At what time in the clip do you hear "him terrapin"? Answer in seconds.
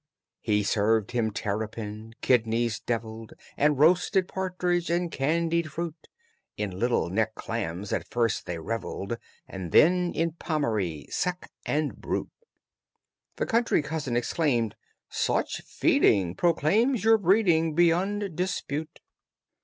1.11-2.15